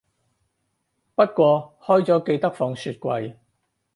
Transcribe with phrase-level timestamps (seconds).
[1.13, 3.35] 不過開咗記得放雪櫃